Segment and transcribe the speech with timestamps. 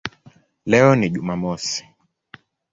[0.65, 1.85] Leo ni Jumamosi".